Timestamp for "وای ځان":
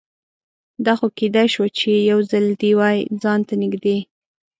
2.79-3.39